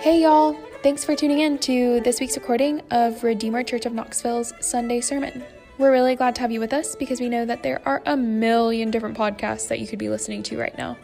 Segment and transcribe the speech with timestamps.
[0.00, 0.54] Hey, y'all.
[0.82, 5.44] Thanks for tuning in to this week's recording of Redeemer Church of Knoxville's Sunday Sermon.
[5.76, 8.16] We're really glad to have you with us because we know that there are a
[8.16, 10.96] million different podcasts that you could be listening to right now.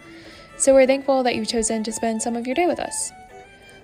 [0.56, 3.12] So we're thankful that you've chosen to spend some of your day with us.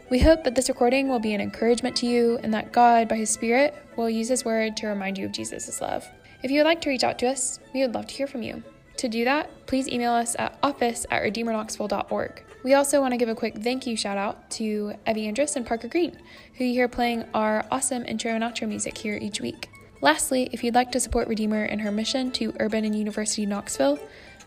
[0.09, 3.17] We hope that this recording will be an encouragement to you and that God, by
[3.17, 6.09] His Spirit, will use His Word to remind you of Jesus' love.
[6.43, 8.43] If you would like to reach out to us, we would love to hear from
[8.43, 8.63] you.
[8.97, 12.45] To do that, please email us at office at redeemerknoxville.org.
[12.63, 15.67] We also want to give a quick thank you shout out to Evie Andrus and
[15.67, 16.17] Parker Green,
[16.55, 19.71] who you hear playing our awesome intro and outro music here each week.
[20.01, 23.99] Lastly, if you'd like to support Redeemer in her mission to Urban and University Knoxville,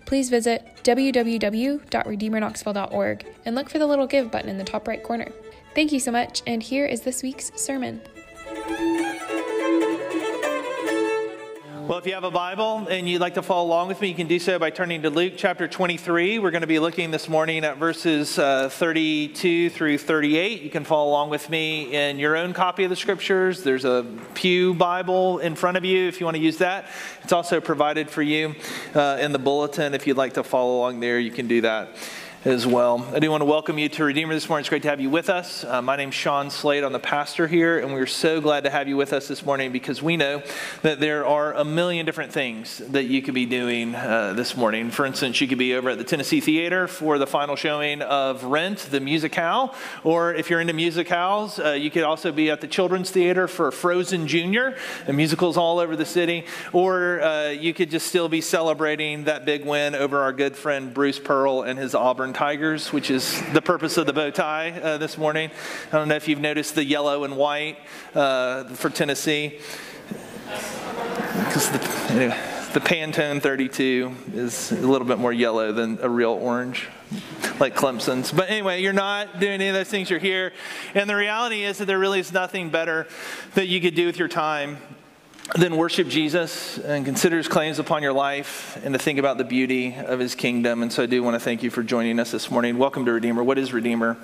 [0.05, 5.29] please visit www.redeemerknoxville.org and look for the little give button in the top right corner.
[5.73, 7.99] Thank you so much, and here is this week's sermon.
[11.87, 14.15] Well, if you have a Bible and you'd like to follow along with me, you
[14.15, 16.39] can do so by turning to Luke chapter 23.
[16.39, 20.63] We're going to be looking this morning at verses uh, 32 through 38.
[20.63, 23.61] You can follow along with me in your own copy of the scriptures.
[23.61, 26.87] There's a Pew Bible in front of you if you want to use that.
[27.21, 28.55] It's also provided for you
[28.95, 29.93] uh, in the bulletin.
[29.93, 31.95] If you'd like to follow along there, you can do that
[32.45, 33.03] as well.
[33.11, 34.61] I do want to welcome you to Redeemer this morning.
[34.61, 35.63] It's great to have you with us.
[35.63, 36.83] Uh, my name's Sean Slade.
[36.83, 39.71] I'm the pastor here, and we're so glad to have you with us this morning
[39.71, 40.43] because we know
[40.83, 44.91] that there are a million different things that you could be doing uh, this morning.
[44.91, 48.43] For instance, you could be over at the Tennessee Theater for the final showing of
[48.43, 49.73] Rent, the musical,
[50.03, 53.71] or if you're into musicals, uh, you could also be at the Children's Theater for
[53.71, 58.39] Frozen Junior, the musicals all over the city, or uh, you could just still be
[58.39, 63.09] celebrating that big win over our good friend Bruce Pearl and his Auburn Tigers, which
[63.09, 65.49] is the purpose of the bow tie uh, this morning.
[65.87, 67.77] I don't know if you've noticed the yellow and white
[68.13, 69.57] uh, for Tennessee.
[71.45, 72.37] Because the, anyway,
[72.73, 76.89] the Pantone 32 is a little bit more yellow than a real orange,
[77.61, 78.33] like Clemson's.
[78.33, 80.51] But anyway, you're not doing any of those things, you're here.
[80.93, 83.07] And the reality is that there really is nothing better
[83.53, 84.77] that you could do with your time
[85.53, 89.43] then worship Jesus and consider his claims upon your life and to think about the
[89.43, 90.81] beauty of his kingdom.
[90.81, 92.79] And so I do want to thank you for joining us this morning.
[92.79, 93.43] Welcome to Redeemer.
[93.43, 94.17] What is Redeemer?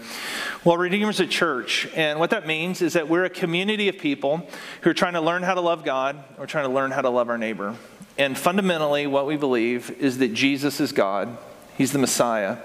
[0.66, 1.88] Well, Redeemer is a church.
[1.96, 4.48] And what that means is that we're a community of people
[4.82, 7.10] who are trying to learn how to love God or trying to learn how to
[7.10, 7.76] love our neighbor.
[8.18, 11.38] And fundamentally, what we believe is that Jesus is God
[11.82, 12.58] He's the Messiah.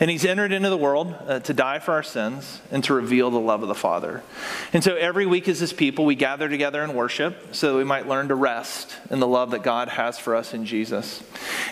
[0.00, 3.30] And he's entered into the world uh, to die for our sins and to reveal
[3.30, 4.22] the love of the Father.
[4.74, 7.84] And so every week as his people, we gather together and worship so that we
[7.84, 11.22] might learn to rest in the love that God has for us in Jesus.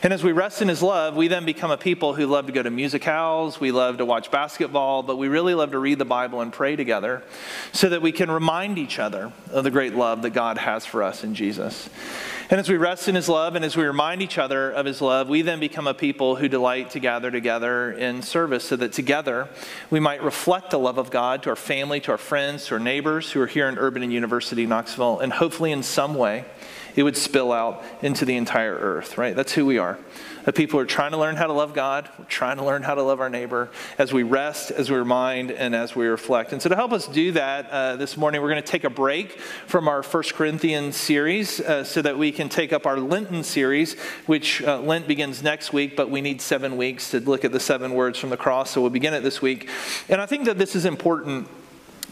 [0.03, 2.53] And as we rest in his love, we then become a people who love to
[2.53, 6.07] go to musicals, we love to watch basketball, but we really love to read the
[6.07, 7.23] Bible and pray together
[7.73, 11.03] so that we can remind each other of the great love that God has for
[11.03, 11.91] us in Jesus.
[12.51, 15.03] And as we rest in his love and as we remind each other of his
[15.03, 18.95] love, we then become a people who delight to gather together in service so that
[18.95, 19.51] together
[19.91, 22.81] we might reflect the love of God to our family, to our friends, to our
[22.81, 26.47] neighbors who are here in Urban and University Knoxville, and hopefully in some way
[26.97, 29.37] it would spill out into the entire earth, right?
[29.37, 29.99] That's who we are
[30.49, 32.83] that people who are trying to learn how to love God, we're trying to learn
[32.83, 36.55] how to love our neighbor as we rest, as we remind, and as we reflect.
[36.55, 38.89] And so, to help us do that uh, this morning, we're going to take a
[38.89, 43.43] break from our First Corinthians series uh, so that we can take up our Lenten
[43.43, 47.53] series, which uh, Lent begins next week, but we need seven weeks to look at
[47.53, 48.71] the seven words from the cross.
[48.71, 49.69] So, we'll begin it this week.
[50.09, 51.49] And I think that this is important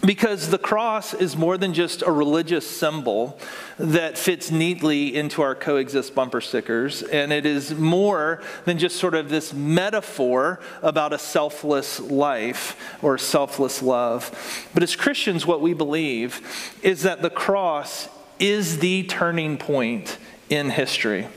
[0.04, 3.38] because the cross is more than just a religious symbol
[3.78, 9.14] that fits neatly into our coexist bumper stickers, and it is more than just sort
[9.14, 14.68] of this metaphor about a selfless life or selfless love.
[14.74, 16.40] But as Christians, what we believe
[16.82, 18.08] is that the cross
[18.38, 21.28] is the turning point in history.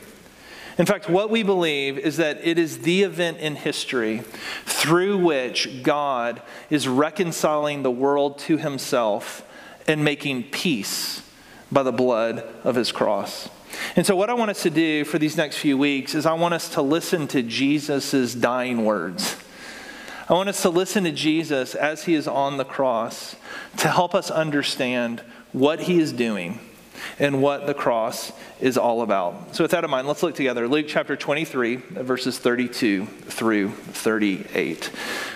[0.78, 4.22] In fact, what we believe is that it is the event in history
[4.64, 6.40] through which God
[6.70, 9.46] is reconciling the world to himself
[9.86, 11.22] and making peace
[11.70, 13.50] by the blood of his cross.
[13.94, 16.32] And so, what I want us to do for these next few weeks is I
[16.32, 19.36] want us to listen to Jesus' dying words.
[20.30, 23.36] I want us to listen to Jesus as he is on the cross
[23.78, 25.20] to help us understand
[25.52, 26.58] what he is doing
[27.20, 29.54] and what the cross is all about.
[29.54, 30.66] So, with that in mind, let's look together.
[30.66, 34.90] Luke chapter 23, verses 32 through 38.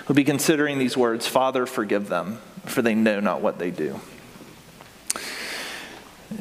[0.09, 4.01] We'll be considering these words Father, forgive them, for they know not what they do.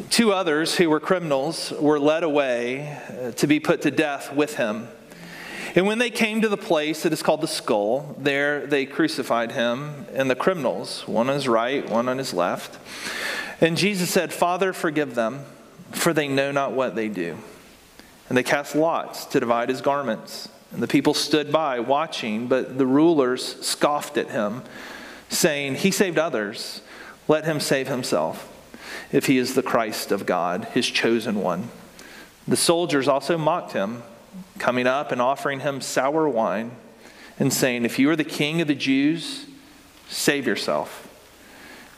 [0.10, 4.56] Two others who were criminals were led away uh, to be put to death with
[4.56, 4.88] him.
[5.76, 9.52] And when they came to the place that is called the skull, there they crucified
[9.52, 12.78] him and the criminals, one on his right, one on his left.
[13.62, 15.46] And Jesus said, Father, forgive them,
[15.92, 17.38] for they know not what they do.
[18.30, 20.50] And they cast lots to divide his garments.
[20.72, 24.64] And the people stood by watching, but the rulers scoffed at him,
[25.30, 26.82] saying, He saved others,
[27.28, 28.50] let him save himself,
[29.12, 31.70] if he is the Christ of God, his chosen one.
[32.48, 34.02] The soldiers also mocked him,
[34.58, 36.72] coming up and offering him sour wine,
[37.40, 39.46] and saying, If you are the king of the Jews,
[40.10, 41.03] save yourself.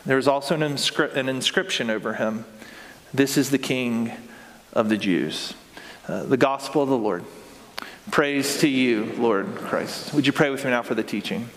[0.06, 2.46] There was also an, inscri- an inscription over him
[3.12, 4.12] This is the king
[4.74, 5.56] of the Jews.
[6.08, 7.26] Uh, the gospel of the Lord.
[8.12, 10.14] Praise to you, Lord Christ.
[10.14, 11.50] Would you pray with me now for the teaching?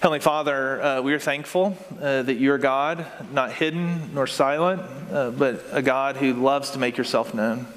[0.00, 4.82] Heavenly Father, uh, we are thankful uh, that you're God, not hidden nor silent,
[5.12, 7.68] uh, but a God who loves to make yourself known.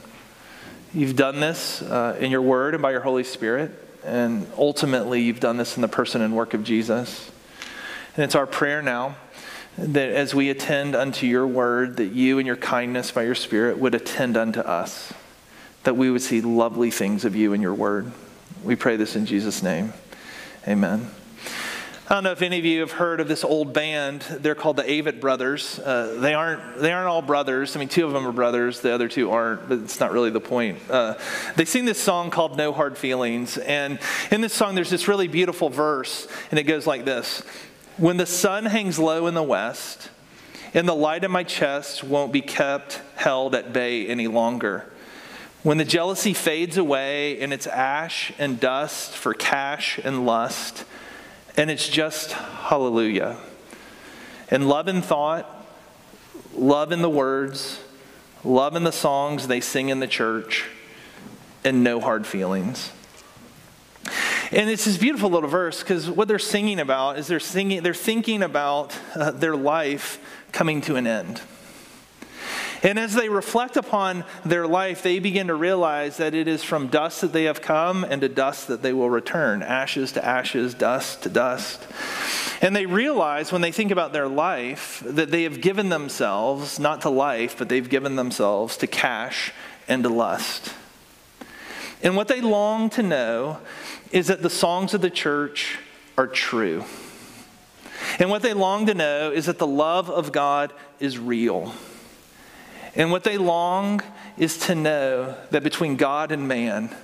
[0.95, 3.71] You've done this uh, in your word and by your Holy Spirit,
[4.03, 7.29] and ultimately you've done this in the person and work of Jesus.
[8.15, 9.17] And it's our prayer now
[9.77, 13.77] that as we attend unto your word, that you and your kindness by your Spirit
[13.77, 15.13] would attend unto us,
[15.83, 18.11] that we would see lovely things of you in your word.
[18.63, 19.93] We pray this in Jesus' name.
[20.67, 21.11] Amen.
[22.07, 24.21] I don't know if any of you have heard of this old band.
[24.21, 25.79] They're called the Avett Brothers.
[25.79, 27.75] Uh, they aren't they aren't all brothers.
[27.75, 28.81] I mean, two of them are brothers.
[28.81, 29.67] The other two aren't.
[29.67, 30.77] But it's not really the point.
[30.87, 31.15] Uh,
[31.55, 33.97] they sing this song called "No Hard Feelings," and
[34.29, 37.41] in this song, there's this really beautiful verse, and it goes like this:
[37.97, 40.09] "When the sun hangs low in the west,
[40.73, 44.91] and the light in my chest won't be kept held at bay any longer."
[45.63, 50.83] When the jealousy fades away and it's ash and dust for cash and lust,
[51.57, 53.37] and it's just hallelujah.
[54.49, 55.49] And love in thought,
[56.53, 57.79] love in the words,
[58.43, 60.65] love in the songs they sing in the church,
[61.63, 62.91] and no hard feelings.
[64.51, 67.93] And it's this beautiful little verse because what they're singing about is they're singing, they're
[67.93, 70.19] thinking about uh, their life
[70.51, 71.41] coming to an end.
[72.83, 76.87] And as they reflect upon their life, they begin to realize that it is from
[76.87, 80.75] dust that they have come and to dust that they will return ashes to ashes,
[80.75, 81.81] dust to dust.
[82.61, 87.01] And they realize when they think about their life that they have given themselves, not
[87.01, 89.51] to life, but they've given themselves to cash
[89.87, 90.71] and to lust.
[92.03, 93.57] And what they long to know
[94.11, 95.77] is that the songs of the church
[96.17, 96.83] are true.
[98.19, 101.73] And what they long to know is that the love of God is real.
[102.95, 104.01] And what they long
[104.37, 106.95] is to know that between God and man,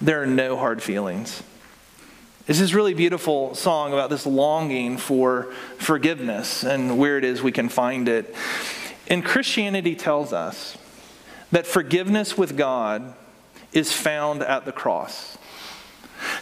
[0.00, 1.42] there are no hard feelings.
[2.46, 7.52] This is really beautiful song about this longing for forgiveness and where it is we
[7.52, 8.34] can find it.
[9.08, 10.76] And Christianity tells us
[11.52, 13.14] that forgiveness with God
[13.72, 15.38] is found at the cross.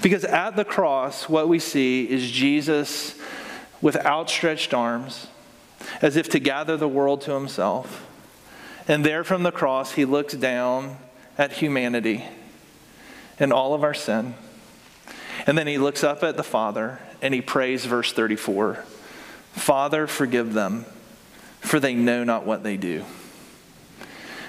[0.01, 3.19] Because at the cross, what we see is Jesus
[3.81, 5.27] with outstretched arms,
[6.01, 8.07] as if to gather the world to himself.
[8.87, 10.99] And there from the cross, he looks down
[11.39, 12.25] at humanity
[13.39, 14.35] and all of our sin.
[15.47, 18.85] And then he looks up at the Father and he prays, verse 34
[19.53, 20.87] Father, forgive them,
[21.61, 23.05] for they know not what they do.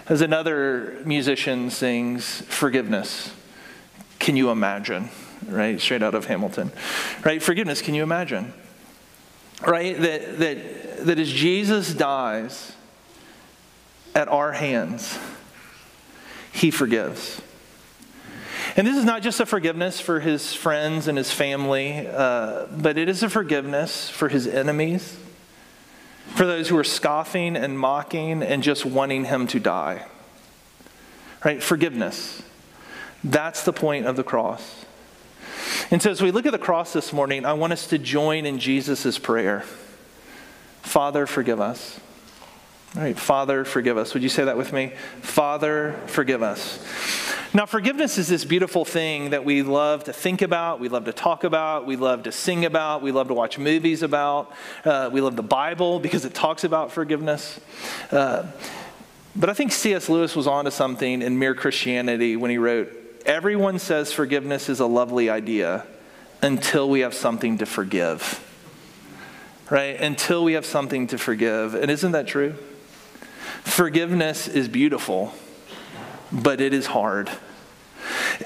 [0.07, 3.33] As another musician sings, forgiveness.
[4.19, 5.09] Can you imagine?
[5.49, 5.79] Right?
[5.79, 6.71] Straight out of Hamilton.
[7.23, 7.41] Right?
[7.41, 8.53] Forgiveness, can you imagine?
[9.65, 9.99] Right?
[9.99, 12.73] That, that, that as Jesus dies,
[14.15, 15.17] at our hands,
[16.51, 17.41] He forgives.
[18.75, 22.97] And this is not just a forgiveness for his friends and his family, uh, but
[22.97, 25.17] it is a forgiveness for his enemies,
[26.35, 30.05] for those who are scoffing and mocking and just wanting him to die.
[31.43, 31.61] Right?
[31.61, 32.41] Forgiveness.
[33.23, 34.82] That's the point of the cross.
[35.91, 38.45] And so, as we look at the cross this morning, I want us to join
[38.45, 39.63] in Jesus' prayer
[40.83, 41.99] Father, forgive us.
[42.95, 44.13] All right, Father, forgive us.
[44.13, 44.93] Would you say that with me?
[45.21, 46.77] Father, forgive us.
[47.55, 51.13] Now, forgiveness is this beautiful thing that we love to think about, we love to
[51.13, 54.51] talk about, we love to sing about, we love to watch movies about.
[54.83, 57.59] Uh, we love the Bible because it talks about forgiveness.
[58.11, 58.45] Uh,
[59.35, 60.09] but I think C.S.
[60.09, 62.91] Lewis was onto something in Mere Christianity when he wrote,
[63.25, 65.85] Everyone says forgiveness is a lovely idea
[66.41, 68.39] until we have something to forgive.
[69.69, 69.99] Right?
[69.99, 71.73] Until we have something to forgive.
[71.73, 72.55] And isn't that true?
[73.63, 75.33] Forgiveness is beautiful,
[76.31, 77.29] but it is hard.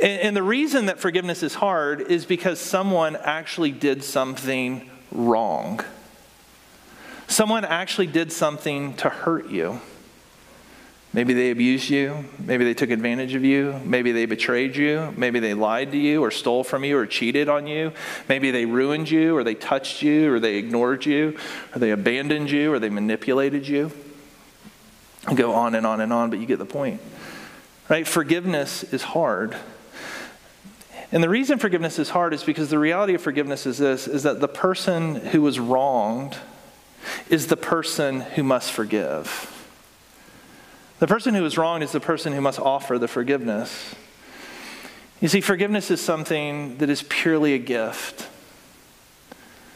[0.02, 5.80] And, and, the reason that forgiveness is hard is because someone actually did something wrong.
[7.28, 9.82] Someone actually did something to hurt you.
[11.14, 12.26] Maybe they abused you.
[12.38, 13.80] Maybe they took advantage of you.
[13.84, 15.14] Maybe they betrayed you.
[15.18, 17.94] Maybe they lied to you or stole from you or cheated on you.
[18.30, 21.38] Maybe they ruined you or they touched you or they ignored you
[21.74, 23.92] or they abandoned you or they manipulated you
[25.36, 27.02] go on and on and on, but you get the point.
[27.90, 28.08] Right?
[28.08, 29.56] Forgiveness is hard.
[31.12, 34.24] And the reason forgiveness is hard is because the reality of forgiveness is this is
[34.24, 36.38] that the person who was wronged
[37.30, 39.54] is the person who must forgive.
[41.00, 43.96] The person who is wronged is the person who must offer the forgiveness.
[45.22, 48.28] You see, forgiveness is something that is purely a gift.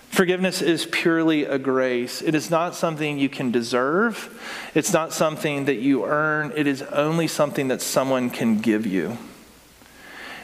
[0.10, 2.22] Forgiveness is purely a grace.
[2.22, 4.40] It is not something you can deserve.
[4.76, 6.52] It's not something that you earn.
[6.56, 9.18] It is only something that someone can give you.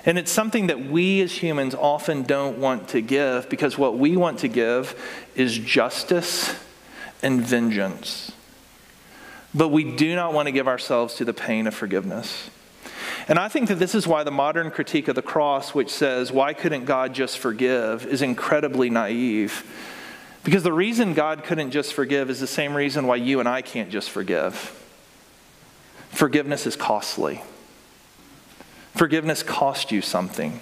[0.05, 4.15] And it's something that we as humans often don't want to give because what we
[4.15, 4.95] want to give
[5.35, 6.55] is justice
[7.21, 8.31] and vengeance.
[9.57, 12.51] But we do not want to give ourselves to the pain of forgiveness.
[13.27, 16.31] And I think that this is why the modern critique of the cross, which says,
[16.31, 19.65] why couldn't God just forgive, is incredibly naive.
[20.43, 23.63] Because the reason God couldn't just forgive is the same reason why you and I
[23.63, 24.55] can't just forgive.
[26.09, 27.41] Forgiveness is costly.
[28.95, 30.59] Forgiveness costs you something.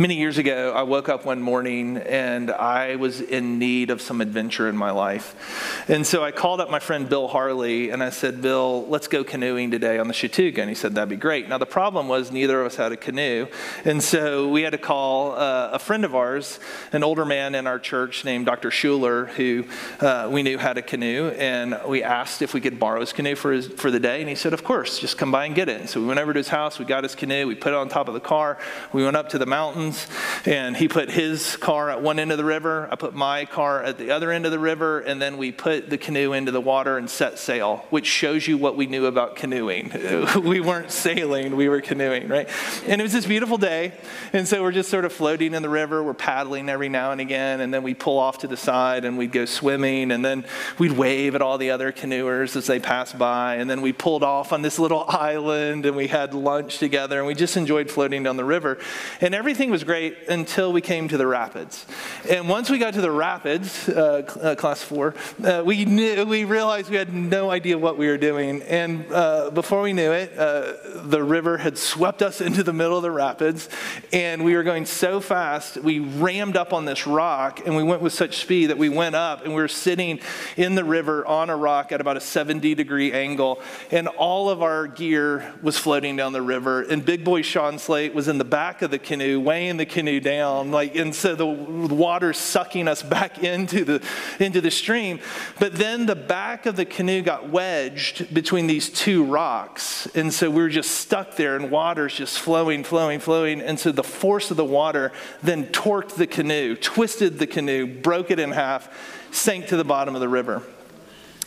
[0.00, 4.20] Many years ago, I woke up one morning and I was in need of some
[4.20, 5.84] adventure in my life.
[5.88, 9.24] And so I called up my friend Bill Harley and I said, Bill, let's go
[9.24, 10.58] canoeing today on the Chattooga.
[10.58, 11.48] And he said, that'd be great.
[11.48, 13.48] Now, the problem was neither of us had a canoe.
[13.84, 16.60] And so we had to call uh, a friend of ours,
[16.92, 18.70] an older man in our church named Dr.
[18.70, 19.64] Schuler, who
[19.98, 21.30] uh, we knew had a canoe.
[21.30, 24.20] And we asked if we could borrow his canoe for, his, for the day.
[24.20, 25.80] And he said, of course, just come by and get it.
[25.80, 27.76] And so we went over to his house, we got his canoe, we put it
[27.76, 28.58] on top of the car,
[28.92, 30.06] we went up to the mountains mountains,
[30.46, 32.88] and he put his car at one end of the river.
[32.90, 35.90] I put my car at the other end of the river, and then we put
[35.90, 39.36] the canoe into the water and set sail, which shows you what we knew about
[39.36, 39.90] canoeing.
[40.42, 42.48] we weren't sailing, we were canoeing, right?
[42.86, 43.92] And it was this beautiful day,
[44.32, 46.02] and so we're just sort of floating in the river.
[46.02, 49.18] We're paddling every now and again, and then we pull off to the side and
[49.18, 50.44] we'd go swimming, and then
[50.78, 54.22] we'd wave at all the other canoers as they passed by, and then we pulled
[54.22, 58.22] off on this little island and we had lunch together, and we just enjoyed floating
[58.22, 58.78] down the river.
[59.20, 61.86] And everything was was great until we came to the rapids.
[62.28, 66.42] And once we got to the rapids, uh, uh, class four, uh, we knew, we
[66.42, 68.60] realized we had no idea what we were doing.
[68.62, 70.72] And uh, before we knew it, uh,
[71.04, 73.68] the river had swept us into the middle of the rapids,
[74.12, 78.02] and we were going so fast, we rammed up on this rock, and we went
[78.02, 80.18] with such speed that we went up, and we were sitting
[80.56, 84.60] in the river on a rock at about a 70 degree angle, and all of
[84.60, 86.82] our gear was floating down the river.
[86.82, 90.20] And big boy Sean Slade was in the back of the canoe, weighing the canoe
[90.20, 94.00] down, like, and so the water sucking us back into the,
[94.38, 95.18] into the stream.
[95.58, 100.06] But then the back of the canoe got wedged between these two rocks.
[100.14, 103.60] And so we were just stuck there, and water's just flowing, flowing, flowing.
[103.60, 105.10] And so the force of the water
[105.42, 108.88] then torqued the canoe, twisted the canoe, broke it in half,
[109.32, 110.62] sank to the bottom of the river.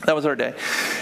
[0.06, 0.56] That was our day.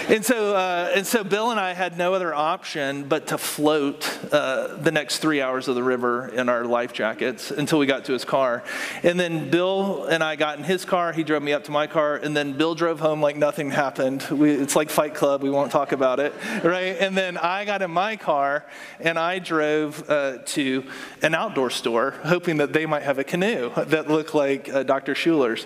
[0.08, 4.06] And so, uh, and so Bill and I had no other option but to float
[4.30, 8.04] uh, the next three hours of the river in our life jackets until we got
[8.06, 8.62] to his car.
[9.02, 11.12] And then Bill and I got in his car.
[11.12, 12.16] He drove me up to my car.
[12.16, 14.22] And then Bill drove home like nothing happened.
[14.30, 15.42] We, it's like Fight Club.
[15.42, 16.96] We won't talk about it, right?
[17.00, 18.66] And then I got in my car
[18.98, 20.84] and I drove uh, to
[21.22, 25.14] an outdoor store hoping that they might have a canoe that looked like uh, Dr.
[25.14, 25.64] Schuler's.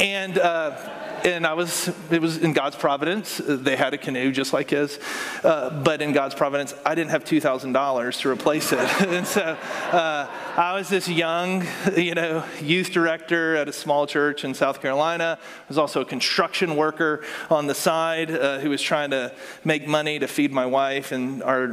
[0.00, 3.40] And uh, and I was, it was in God's providence.
[3.44, 4.98] They had a canoe just like his.
[5.44, 8.78] Uh, but in God's providence, I didn't have $2,000 to replace it.
[9.02, 10.26] and so uh,
[10.56, 11.64] I was this young,
[11.96, 15.38] you know, youth director at a small church in South Carolina.
[15.40, 19.32] I was also a construction worker on the side uh, who was trying to
[19.64, 21.68] make money to feed my wife and our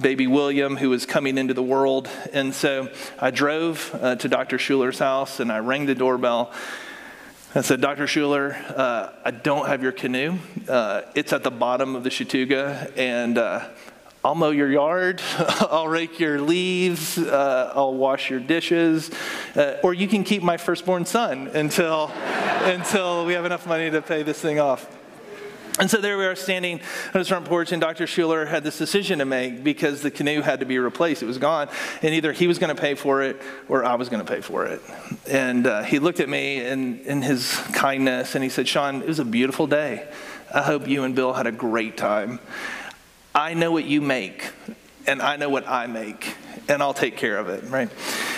[0.00, 2.08] baby William, who was coming into the world.
[2.32, 4.58] And so I drove uh, to Dr.
[4.58, 6.52] Schuler's house and I rang the doorbell.
[7.54, 8.06] I said, Dr.
[8.06, 10.38] Schuler, uh, I don't have your canoe.
[10.66, 13.68] Uh, it's at the bottom of the Chattooga, and uh,
[14.24, 19.10] I'll mow your yard, I'll rake your leaves, uh, I'll wash your dishes,
[19.54, 24.00] uh, or you can keep my firstborn son until, until we have enough money to
[24.00, 24.88] pay this thing off.
[25.78, 26.80] And so there we are standing
[27.14, 28.06] on his front porch, and Dr.
[28.06, 31.22] Schuler had this decision to make because the canoe had to be replaced.
[31.22, 31.68] It was gone.
[32.02, 34.42] And either he was going to pay for it or I was going to pay
[34.42, 34.82] for it.
[35.30, 39.08] And uh, he looked at me in, in his kindness and he said, Sean, it
[39.08, 40.08] was a beautiful day.
[40.54, 42.38] I hope you and Bill had a great time.
[43.34, 44.52] I know what you make,
[45.06, 46.36] and I know what I make
[46.68, 47.90] and I'll take care of it, right?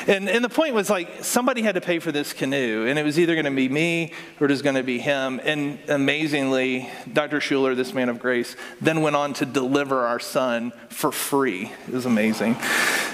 [0.06, 3.02] And, and the point was like somebody had to pay for this canoe, and it
[3.02, 5.40] was either going to be me or it was going to be him.
[5.42, 7.40] And amazingly, Dr.
[7.40, 11.73] Schuler, this man of grace, then went on to deliver our son for free.
[11.88, 12.56] It was amazing.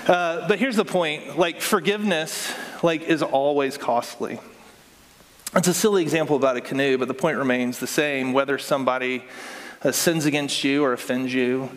[0.06, 4.40] Uh, but here's the point like forgiveness like is always costly.
[5.54, 9.24] It's a silly example about a canoe, but the point remains the same whether somebody
[9.82, 11.70] uh, sins against you or offends you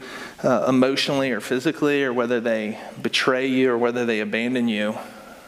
[0.43, 4.97] uh, emotionally or physically, or whether they betray you or whether they abandon you,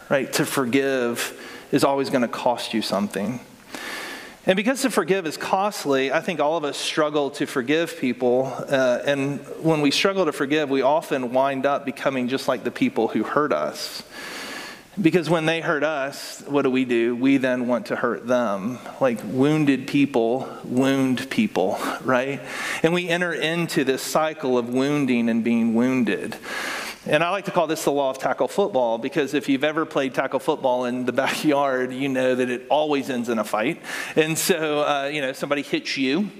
[0.09, 0.31] right?
[0.33, 1.39] To forgive
[1.71, 3.39] is always going to cost you something.
[4.47, 8.45] And because to forgive is costly, I think all of us struggle to forgive people.
[8.45, 12.69] Uh, and when we struggle to forgive, we often wind up becoming just like the
[12.71, 14.03] people who hurt us.
[14.99, 17.15] Because when they hurt us, what do we do?
[17.15, 18.79] We then want to hurt them.
[19.01, 22.39] Like wounded people wound people, right?
[22.81, 26.37] And we enter into this cycle of wounding and being wounded.
[27.07, 29.85] And I like to call this the law of tackle football because if you've ever
[29.85, 33.81] played tackle football in the backyard, you know that it always ends in a fight.
[34.15, 36.31] And so, uh, you know, somebody hits you,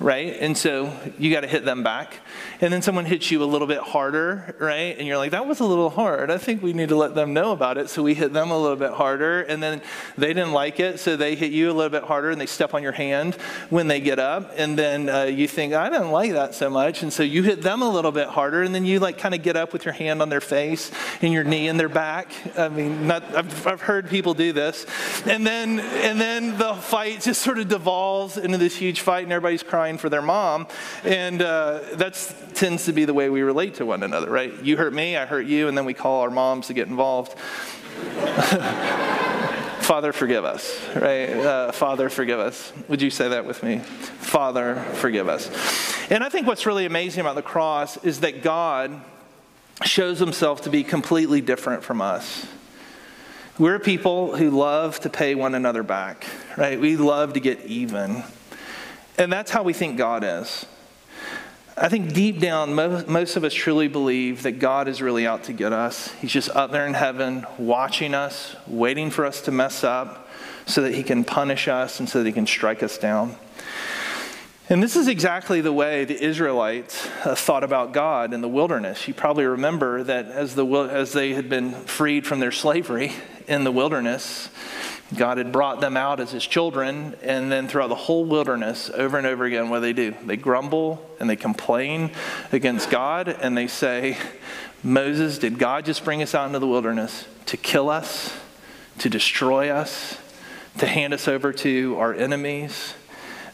[0.00, 0.36] right?
[0.40, 2.20] And so you got to hit them back.
[2.60, 4.96] And then someone hits you a little bit harder, right?
[4.98, 6.30] And you're like, that was a little hard.
[6.30, 7.88] I think we need to let them know about it.
[7.88, 9.42] So we hit them a little bit harder.
[9.42, 9.82] And then
[10.16, 10.98] they didn't like it.
[10.98, 13.34] So they hit you a little bit harder and they step on your hand
[13.70, 14.52] when they get up.
[14.56, 17.02] And then uh, you think, I didn't like that so much.
[17.02, 18.62] And so you hit them a little bit harder.
[18.62, 21.32] And then you like kind of get up with your hand on their face and
[21.32, 22.32] your knee in their back.
[22.58, 24.86] I mean, not, I've, I've heard people do this.
[25.26, 29.32] And then, and then the fight just sort of devolves into this huge fight and
[29.32, 30.66] everybody's crying for their mom.
[31.04, 34.52] And uh, that's tends to be the way we relate to one another, right?
[34.62, 37.36] You hurt me, I hurt you, and then we call our moms to get involved.
[39.82, 41.30] Father, forgive us, right?
[41.30, 42.72] Uh, Father, forgive us.
[42.88, 43.78] Would you say that with me?
[43.78, 45.50] Father, forgive us.
[46.10, 49.00] And I think what's really amazing about the cross is that God
[49.82, 52.46] shows himself to be completely different from us.
[53.58, 56.80] We're people who love to pay one another back, right?
[56.80, 58.22] We love to get even.
[59.18, 60.66] And that's how we think God is.
[61.76, 65.52] I think deep down, most of us truly believe that God is really out to
[65.52, 66.12] get us.
[66.20, 70.28] He's just up there in heaven, watching us, waiting for us to mess up
[70.66, 73.36] so that he can punish us and so that he can strike us down.
[74.68, 79.08] And this is exactly the way the Israelites uh, thought about God in the wilderness.
[79.08, 83.12] You probably remember that as, the, as they had been freed from their slavery
[83.48, 84.50] in the wilderness,
[85.16, 89.18] God had brought them out as his children, and then throughout the whole wilderness, over
[89.18, 90.14] and over again, what do they do?
[90.24, 92.12] They grumble and they complain
[92.50, 94.16] against God, and they say,
[94.82, 98.34] Moses, did God just bring us out into the wilderness to kill us,
[98.98, 100.18] to destroy us,
[100.78, 102.94] to hand us over to our enemies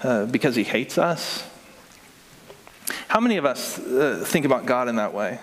[0.03, 1.45] uh, because he hates us?
[3.09, 5.41] How many of us uh, think about God in that way?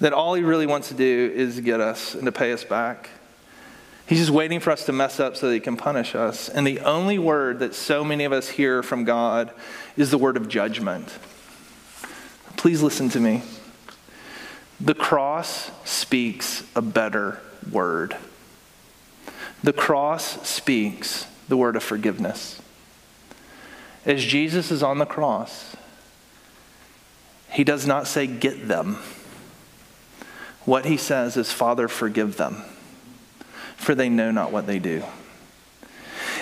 [0.00, 3.08] That all he really wants to do is get us and to pay us back?
[4.06, 6.48] He's just waiting for us to mess up so that he can punish us.
[6.48, 9.52] And the only word that so many of us hear from God
[9.96, 11.08] is the word of judgment.
[12.56, 13.42] Please listen to me.
[14.80, 18.16] The cross speaks a better word.
[19.62, 22.60] The cross speaks the word of forgiveness.
[24.04, 25.76] As Jesus is on the cross,
[27.52, 28.98] he does not say, Get them.
[30.64, 32.64] What he says is, Father, forgive them
[33.82, 35.02] for they know not what they do.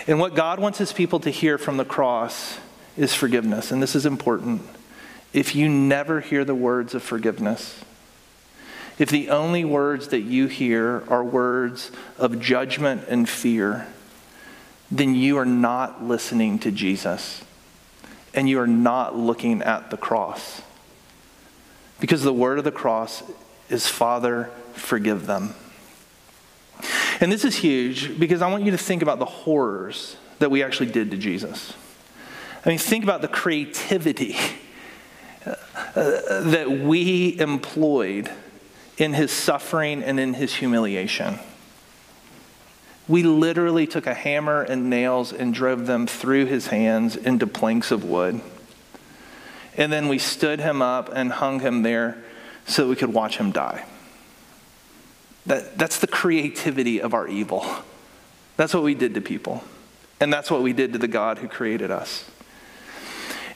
[0.06, 2.58] And what God wants his people to hear from the cross
[2.96, 3.70] is forgiveness.
[3.70, 4.62] And this is important.
[5.32, 7.82] If you never hear the words of forgiveness,
[8.98, 13.86] if the only words that you hear are words of judgment and fear,
[14.90, 17.42] then you are not listening to Jesus
[18.34, 20.60] and you are not looking at the cross.
[22.00, 23.22] Because the word of the cross
[23.68, 25.54] is, Father, forgive them.
[27.20, 30.62] And this is huge because I want you to think about the horrors that we
[30.62, 31.74] actually did to Jesus.
[32.64, 34.36] I mean, think about the creativity
[35.44, 35.54] uh,
[35.94, 38.30] that we employed
[38.96, 41.38] in his suffering and in his humiliation.
[43.06, 47.90] We literally took a hammer and nails and drove them through his hands into planks
[47.90, 48.40] of wood.
[49.76, 52.22] And then we stood him up and hung him there
[52.66, 53.84] so that we could watch him die.
[55.46, 57.64] That, that's the creativity of our evil.
[58.56, 59.64] That's what we did to people.
[60.20, 62.30] And that's what we did to the God who created us.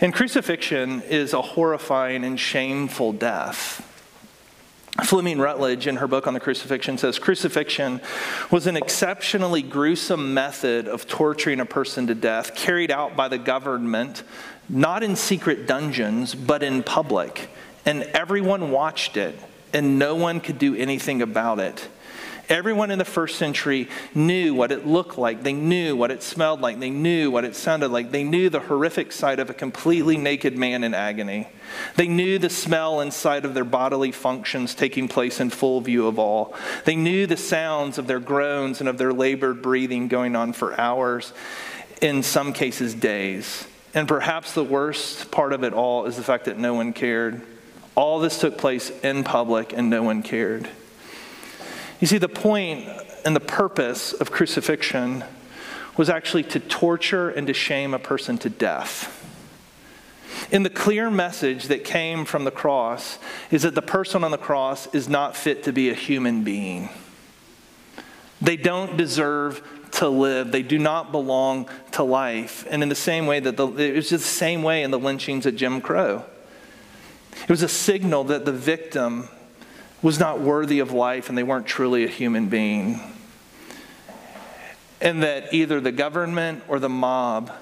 [0.01, 3.91] And crucifixion is a horrifying and shameful death.
[5.03, 8.01] Fleming Rutledge, in her book on the crucifixion, says crucifixion
[8.51, 13.39] was an exceptionally gruesome method of torturing a person to death carried out by the
[13.39, 14.23] government,
[14.69, 17.51] not in secret dungeons, but in public.
[17.85, 19.37] And everyone watched it
[19.75, 21.89] and no one could do anything about it.
[22.49, 25.43] Everyone in the first century knew what it looked like.
[25.43, 26.79] They knew what it smelled like.
[26.79, 28.11] They knew what it sounded like.
[28.11, 31.49] They knew the horrific sight of a completely naked man in agony.
[31.97, 36.19] They knew the smell sight of their bodily functions taking place in full view of
[36.19, 36.55] all.
[36.85, 40.79] They knew the sounds of their groans and of their labored breathing going on for
[40.79, 41.33] hours,
[42.03, 43.67] in some cases, days.
[43.95, 47.41] And perhaps the worst part of it all is the fact that no one cared.
[47.95, 50.69] All this took place in public and no one cared.
[52.01, 52.89] You see, the point
[53.25, 55.25] and the purpose of crucifixion
[55.97, 59.21] was actually to torture and to shame a person to death.
[60.51, 63.19] In the clear message that came from the cross
[63.51, 66.89] is that the person on the cross is not fit to be a human being.
[68.43, 70.51] They don't deserve to live.
[70.51, 72.67] They do not belong to life.
[72.69, 74.99] And in the same way that the, it was just the same way in the
[74.99, 76.25] lynchings at Jim Crow.
[77.43, 79.29] It was a signal that the victim
[80.03, 83.01] was not worthy of life and they weren't truly a human being.
[85.01, 87.53] And that either the government or the mob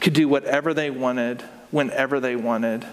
[0.00, 2.86] could do whatever they wanted, whenever they wanted,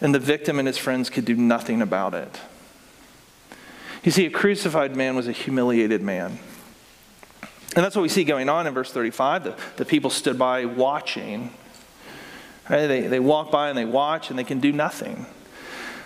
[0.00, 2.40] and the victim and his friends could do nothing about it.
[4.02, 6.38] You see, a crucified man was a humiliated man.
[7.74, 9.44] And that's what we see going on in verse 35.
[9.44, 11.52] The, the people stood by watching.
[12.68, 12.86] Right?
[12.86, 15.26] They, they walk by and they watch and they can do nothing.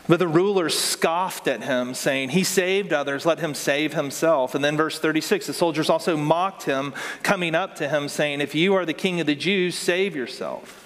[0.08, 4.54] But the rulers scoffed at him, saying, He saved others, let him save himself.
[4.54, 8.54] And then, verse 36, the soldiers also mocked him, coming up to him, saying, If
[8.54, 10.84] you are the king of the Jews, save yourself.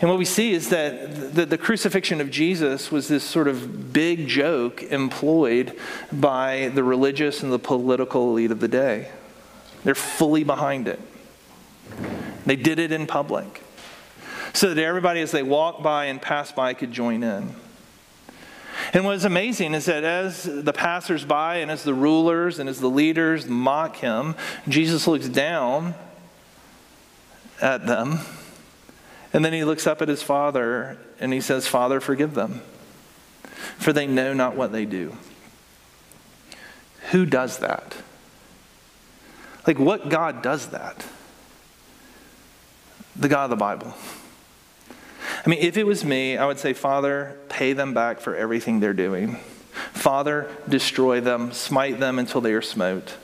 [0.00, 3.92] And what we see is that the, the, crucifixion of Jesus was this sort of
[3.92, 5.78] big joke employed
[6.12, 9.08] by the religious and the political elite of the day.
[9.82, 11.00] They're fully behind it.
[12.44, 13.63] They did it in public
[14.54, 17.54] so that everybody, as they walk by and pass by, could join in.
[18.92, 22.88] And what's amazing is that as the passersby and as the rulers and as the
[22.88, 24.34] leaders mock him,
[24.68, 25.94] Jesus looks down
[27.60, 28.20] at them
[29.32, 32.62] and then he looks up at his father and he says, Father, forgive them,
[33.78, 35.16] for they know not what they do.
[37.10, 37.96] Who does that?
[39.66, 41.04] Like, what God does that?
[43.16, 43.94] The God of the Bible.
[45.44, 48.80] I mean, if it was me, I would say, Father, pay them back for everything
[48.80, 49.36] they're doing.
[49.92, 53.16] Father, destroy them, smite them until they are smote.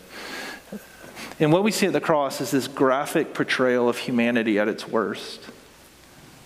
[1.39, 4.87] And what we see at the cross is this graphic portrayal of humanity at its
[4.87, 5.41] worst.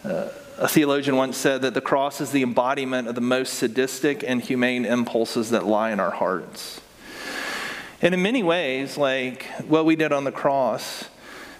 [0.05, 4.23] Uh, a theologian once said that the cross is the embodiment of the most sadistic
[4.23, 6.81] and humane impulses that lie in our hearts.
[8.01, 11.07] And in many ways, like what we did on the cross,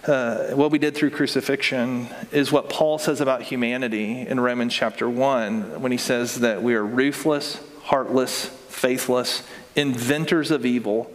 [0.07, 5.09] uh, what we did through crucifixion, is what Paul says about humanity in Romans chapter
[5.09, 9.43] 1 when he says that we are ruthless, heartless, faithless,
[9.75, 11.11] inventors of evil,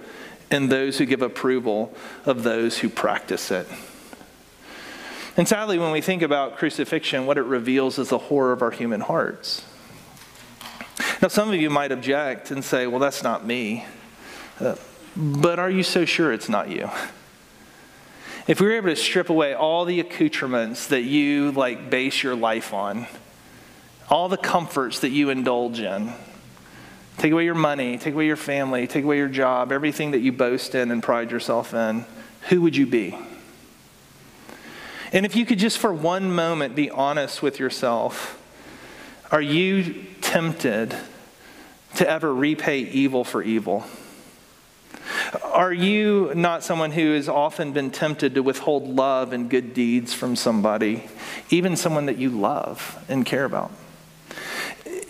[0.51, 3.69] and those who give approval of those who practice it.
[5.37, 8.73] And sadly, when we think about crucifixion, what it reveals is the horror of our
[8.73, 9.65] human hearts.
[11.23, 13.85] Now, some of you might object and say, well, that's not me.
[14.59, 14.75] Uh,
[15.17, 16.91] but are you so sure it's not you?
[18.51, 22.35] If we were able to strip away all the accoutrements that you like base your
[22.35, 23.07] life on,
[24.09, 26.13] all the comforts that you indulge in,
[27.17, 30.33] take away your money, take away your family, take away your job, everything that you
[30.33, 32.05] boast in and pride yourself in,
[32.49, 33.17] who would you be?
[35.13, 38.37] And if you could just for one moment be honest with yourself,
[39.31, 40.97] are you tempted
[41.95, 43.85] to ever repay evil for evil?
[45.45, 50.13] Are you not someone who has often been tempted to withhold love and good deeds
[50.13, 51.05] from somebody,
[51.51, 53.71] even someone that you love and care about?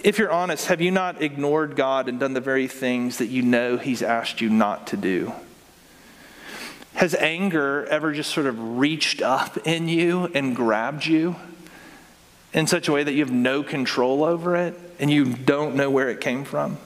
[0.02, 3.42] If you're honest, have you not ignored God and done the very things that you
[3.42, 5.33] know He's asked you not to do?
[6.94, 11.37] Has anger ever just sort of reached up in you and grabbed you
[12.52, 15.90] in such a way that you have no control over it and you don't know
[15.90, 16.78] where it came from?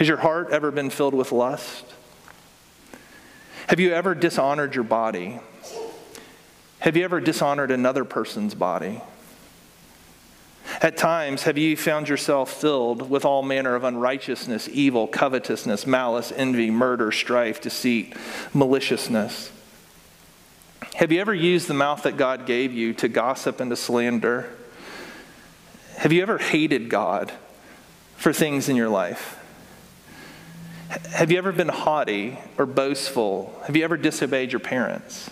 [0.00, 1.84] Has your heart ever been filled with lust?
[3.66, 5.40] Have you ever dishonored your body?
[6.78, 9.02] Have you ever dishonored another person's body?
[10.80, 16.32] At times, have you found yourself filled with all manner of unrighteousness, evil, covetousness, malice,
[16.34, 18.16] envy, murder, strife, deceit,
[18.54, 19.52] maliciousness?
[20.94, 24.48] Have you ever used the mouth that God gave you to gossip and to slander?
[25.98, 27.32] Have you ever hated God
[28.16, 29.36] for things in your life?
[30.90, 33.56] Have you ever been haughty or boastful?
[33.66, 35.30] Have you ever disobeyed your parents?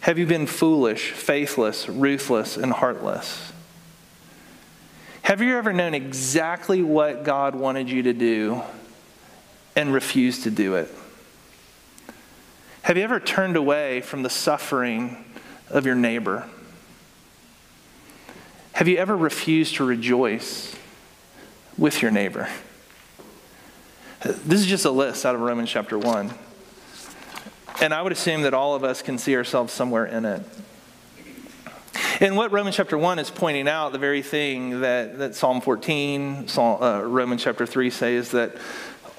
[0.00, 3.52] Have you been foolish, faithless, ruthless, and heartless?
[5.22, 8.62] Have you ever known exactly what God wanted you to do
[9.74, 10.94] and refused to do it?
[12.82, 15.24] Have you ever turned away from the suffering
[15.70, 16.48] of your neighbor?
[18.72, 20.76] Have you ever refused to rejoice
[21.76, 22.48] with your neighbor?
[24.20, 26.32] This is just a list out of Romans chapter 1.
[27.80, 30.42] And I would assume that all of us can see ourselves somewhere in it.
[32.18, 36.48] And what Romans chapter 1 is pointing out, the very thing that, that Psalm 14,
[36.48, 38.56] Psalm, uh, Romans chapter 3 say is that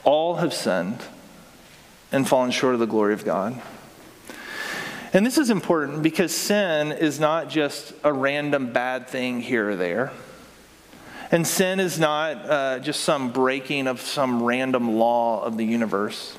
[0.03, 0.99] all have sinned
[2.11, 3.61] and fallen short of the glory of God.
[5.13, 9.75] And this is important because sin is not just a random bad thing here or
[9.77, 10.11] there.
[11.31, 16.35] And sin is not uh, just some breaking of some random law of the universe.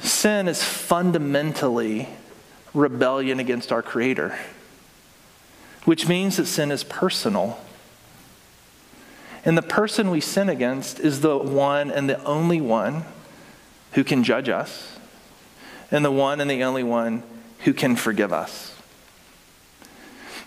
[0.00, 2.08] Sin is fundamentally
[2.74, 4.38] rebellion against our Creator,
[5.84, 7.58] which means that sin is personal.
[9.46, 13.04] And the person we sin against is the one and the only one
[13.92, 14.98] who can judge us,
[15.90, 17.22] and the one and the only one
[17.60, 18.73] who can forgive us.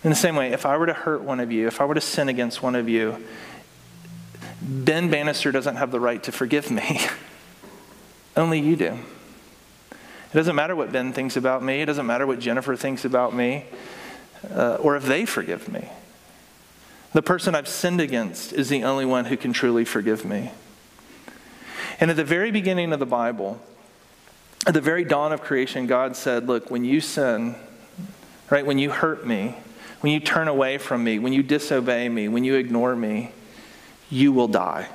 [0.03, 1.95] In the same way, if I were to hurt one of you, if I were
[1.95, 3.23] to sin against one of you,
[4.62, 7.01] Ben Bannister doesn't have the right to forgive me.
[8.36, 8.99] Only you do.
[9.91, 11.81] It doesn't matter what Ben thinks about me.
[11.81, 13.65] It doesn't matter what Jennifer thinks about me,
[14.53, 15.89] uh, or if they forgive me.
[17.13, 20.51] The person I've sinned against is the only one who can truly forgive me.
[21.99, 23.60] And at the very beginning of the Bible,
[24.67, 27.55] at the very dawn of creation, God said, Look, when you sin,
[28.49, 29.55] right, when you hurt me,
[30.01, 33.31] when you turn away from me, when you disobey me, when you ignore me,
[34.10, 34.88] you will die.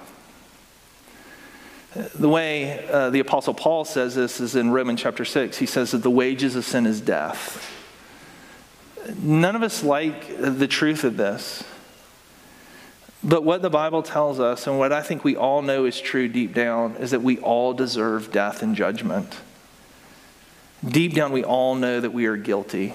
[1.94, 5.58] The way uh, the Apostle Paul says this is in Romans chapter 6.
[5.58, 7.70] He says that the wages of sin is death.
[9.18, 11.64] None of us like the truth of this.
[13.24, 16.28] But what the Bible tells us, and what I think we all know is true
[16.28, 19.36] deep down, is that we all deserve death and judgment.
[20.84, 22.94] Deep down, we all know that we are guilty.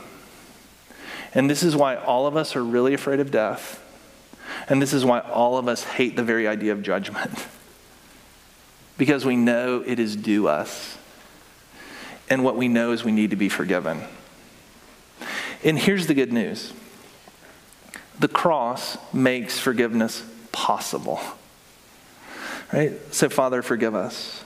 [1.34, 3.84] And this is why all of us are really afraid of death.
[4.70, 7.46] And this is why all of us hate the very idea of judgment.
[8.98, 10.98] because we know it is due us.
[12.30, 14.04] And what we know is we need to be forgiven.
[15.63, 16.74] And here's the good news
[18.20, 21.20] the cross makes forgiveness possible.
[22.74, 22.94] Right?
[23.13, 24.44] So, Father, forgive us.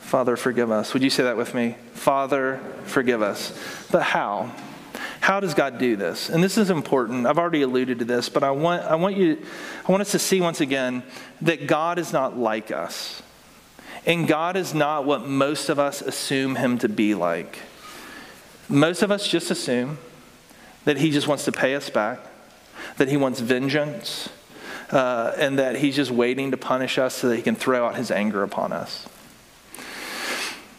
[0.00, 0.92] Father, forgive us.
[0.92, 1.76] Would you say that with me?
[1.94, 3.58] Father, forgive us.
[3.90, 4.52] But how?
[5.22, 6.28] How does God do this?
[6.30, 7.28] And this is important.
[7.28, 9.40] I've already alluded to this, but I want, I want you,
[9.86, 11.04] I want us to see once again
[11.42, 13.22] that God is not like us.
[14.04, 17.60] And God is not what most of us assume him to be like.
[18.68, 19.98] Most of us just assume
[20.86, 22.18] that he just wants to pay us back,
[22.96, 24.28] that he wants vengeance,
[24.90, 27.94] uh, and that he's just waiting to punish us so that he can throw out
[27.94, 29.06] his anger upon us.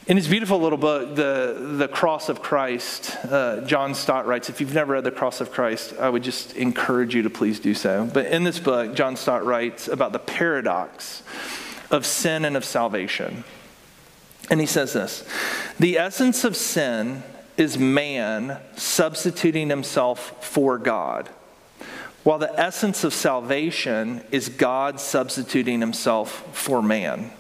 [0.06, 4.60] In his beautiful little book, The, the Cross of Christ, uh, John Stott writes if
[4.60, 7.74] you've never read The Cross of Christ, I would just encourage you to please do
[7.74, 8.10] so.
[8.14, 11.24] But in this book, John Stott writes about the paradox
[11.90, 13.46] of sin and of salvation.
[14.50, 15.26] And he says this
[15.80, 17.24] The essence of sin
[17.56, 21.30] is man substituting himself for God,
[22.24, 27.32] while the essence of salvation is God substituting himself for man.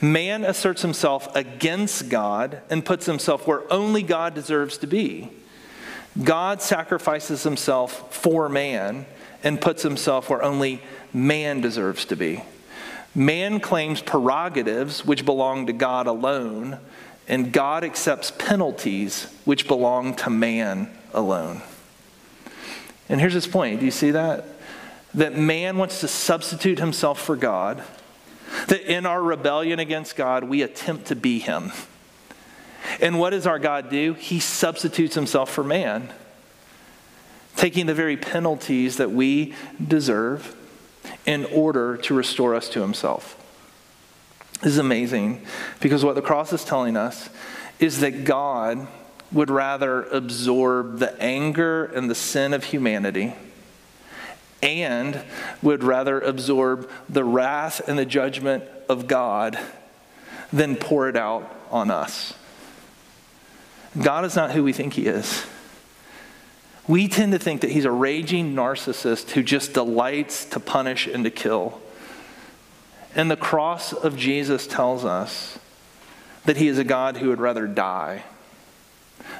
[0.00, 5.30] Man asserts himself against God and puts himself where only God deserves to be.
[6.22, 9.06] God sacrifices himself for man
[9.42, 10.80] and puts himself where only
[11.12, 12.42] man deserves to be.
[13.14, 16.78] Man claims prerogatives which belong to God alone,
[17.28, 21.62] and God accepts penalties which belong to man alone.
[23.08, 23.80] And here's his point.
[23.80, 24.46] Do you see that?
[25.14, 27.84] That man wants to substitute himself for God
[28.68, 31.72] that in our rebellion against God, we attempt to be Him.
[33.00, 34.14] And what does our God do?
[34.14, 36.12] He substitutes Himself for man,
[37.56, 39.54] taking the very penalties that we
[39.86, 40.54] deserve
[41.26, 43.40] in order to restore us to Himself.
[44.60, 45.44] This is amazing
[45.80, 47.28] because what the cross is telling us
[47.78, 48.86] is that God
[49.32, 53.34] would rather absorb the anger and the sin of humanity
[54.64, 55.22] and
[55.62, 59.58] would rather absorb the wrath and the judgment of God
[60.52, 62.32] than pour it out on us.
[64.00, 65.44] God is not who we think He is.
[66.88, 71.24] We tend to think that He's a raging narcissist who just delights to punish and
[71.24, 71.80] to kill.
[73.14, 75.58] And the cross of Jesus tells us
[76.46, 78.24] that He is a God who would rather die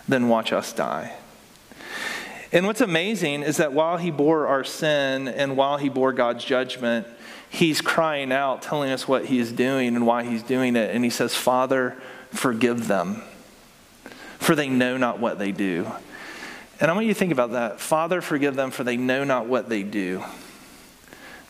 [0.06, 1.16] than watch us die.
[2.54, 6.44] And what's amazing is that while he bore our sin and while he bore God's
[6.44, 7.04] judgment,
[7.50, 10.94] he's crying out, telling us what he is doing and why he's doing it.
[10.94, 13.22] And he says, Father, forgive them,
[14.38, 15.90] for they know not what they do.
[16.80, 17.80] And I want you to think about that.
[17.80, 20.22] Father, forgive them, for they know not what they do.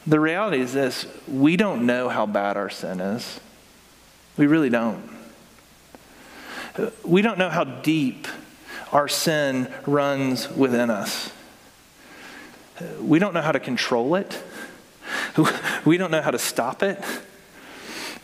[0.07, 3.41] The reality is this we don't know how bad our sin is.
[4.39, 5.03] We really don't.
[7.05, 8.27] We don't know how deep
[8.95, 11.33] our sin runs within us.
[13.01, 14.43] We don't know how to control it.
[15.85, 16.99] We don't know how to stop it.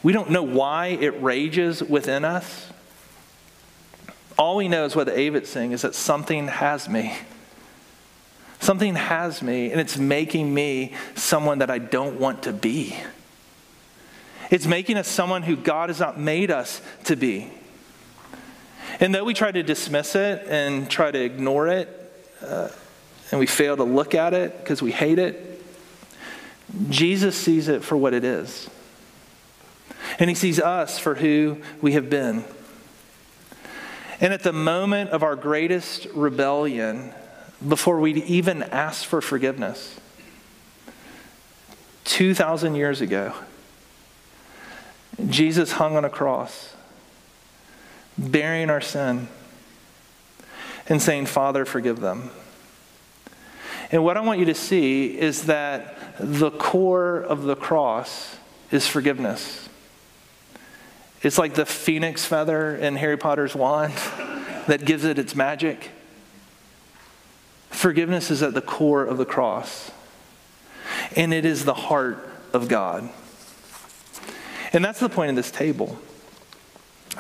[0.03, 2.71] We don't know why it rages within us.
[4.39, 7.15] All we know is what the Avett's saying is that something has me.
[8.61, 12.97] Something has me, and it's making me someone that I don't want to be.
[14.51, 17.51] It's making us someone who God has not made us to be.
[19.01, 21.89] And though we try to dismiss it and try to ignore it,
[22.43, 22.69] uh,
[23.31, 25.65] and we fail to look at it because we hate it,
[26.91, 28.69] Jesus sees it for what it is.
[30.19, 32.45] And he sees us for who we have been.
[34.21, 37.15] And at the moment of our greatest rebellion,
[37.67, 39.99] before we'd even ask for forgiveness,
[42.05, 43.33] 2,000 years ago,
[45.29, 46.75] Jesus hung on a cross,
[48.19, 49.29] bearing our sin,
[50.89, 52.31] and saying, Father, forgive them.
[53.93, 58.37] And what I want you to see is that the core of the cross
[58.71, 59.69] is forgiveness.
[61.23, 63.93] It's like the phoenix feather in Harry Potter's wand
[64.67, 65.91] that gives it its magic.
[67.71, 69.91] Forgiveness is at the core of the cross,
[71.17, 73.09] and it is the heart of God.
[74.73, 75.99] And that's the point of this table.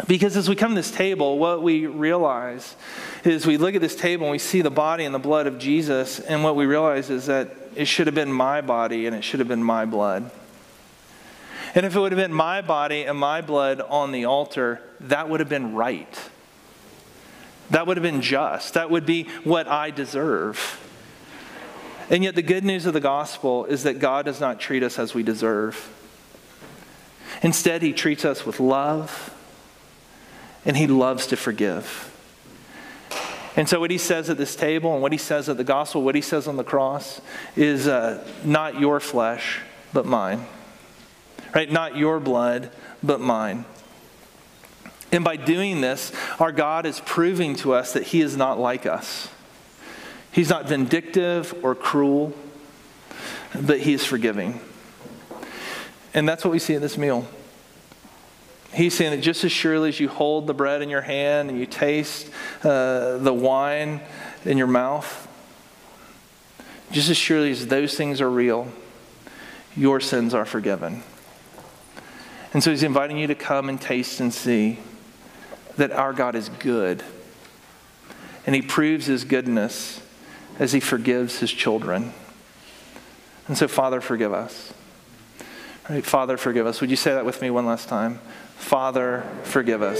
[0.07, 2.77] Because as we come to this table, what we realize
[3.25, 5.59] is we look at this table and we see the body and the blood of
[5.59, 9.23] Jesus, and what we realize is that it should have been my body and it
[9.23, 10.31] should have been my blood.
[11.75, 15.29] And if it would have been my body and my blood on the altar, that
[15.29, 16.31] would have been right.
[17.71, 18.75] That would have been just.
[18.75, 20.79] That would be what I deserve.
[22.11, 24.99] And yet, the good news of the gospel is that God does not treat us
[24.99, 25.89] as we deserve.
[27.41, 29.33] Instead, He treats us with love,
[30.65, 32.07] and He loves to forgive.
[33.57, 36.03] And so, what He says at this table and what He says at the gospel,
[36.03, 37.21] what He says on the cross,
[37.57, 39.61] is uh, not your flesh,
[39.93, 40.47] but mine.
[41.55, 41.71] Right?
[41.71, 42.71] Not your blood,
[43.03, 43.65] but mine.
[45.13, 48.87] And by doing this, our God is proving to us that He is not like
[48.87, 49.29] us.
[50.33, 52.33] He's not vindictive or cruel,
[53.61, 54.61] but He is forgiving.
[56.15, 57.27] And that's what we see at this meal.
[58.73, 61.59] He's saying that just as surely as you hold the bread in your hand and
[61.59, 62.31] you taste
[62.63, 64.01] uh, the wine
[64.45, 65.27] in your mouth,
[66.93, 68.69] just as surely as those things are real,
[69.77, 71.03] your sins are forgiven.
[72.53, 74.79] And so he's inviting you to come and taste and see
[75.77, 77.03] that our God is good.
[78.47, 80.01] And he proves his goodness
[80.59, 82.13] as he forgives his children.
[83.47, 84.73] And so, Father, forgive us.
[85.89, 86.05] Right?
[86.05, 86.81] Father, forgive us.
[86.81, 88.21] Would you say that with me one last time?
[88.61, 89.99] Father, forgive us.